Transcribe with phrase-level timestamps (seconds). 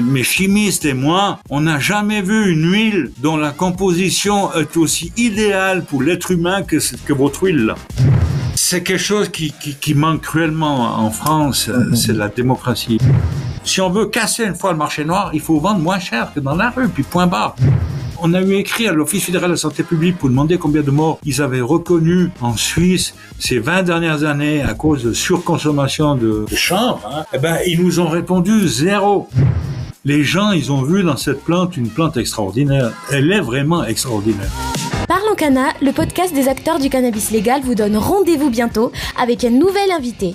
[0.00, 5.12] Mes chimistes et moi, on n'a jamais vu une huile dont la composition est aussi
[5.18, 7.74] idéale pour l'être humain que, que votre huile là.
[8.54, 11.94] C'est quelque chose qui, qui, qui, manque cruellement en France, mm-hmm.
[11.94, 12.98] c'est la démocratie.
[13.64, 16.40] Si on veut casser une fois le marché noir, il faut vendre moins cher que
[16.40, 17.54] dans la rue, puis point barre.
[18.24, 20.90] On a eu écrit à l'Office fédéral de la santé publique pour demander combien de
[20.90, 26.46] morts ils avaient reconnu en Suisse ces 20 dernières années à cause de surconsommation de,
[26.48, 27.00] de chanvre.
[27.12, 27.24] Hein.
[27.32, 29.28] Eh ben, ils nous ont répondu zéro.
[30.04, 32.90] Les gens, ils ont vu dans cette plante une plante extraordinaire.
[33.12, 34.50] Elle est vraiment extraordinaire.
[35.06, 39.50] Parlons Cana, le podcast des acteurs du cannabis légal vous donne rendez-vous bientôt avec un
[39.50, 40.34] nouvel invité.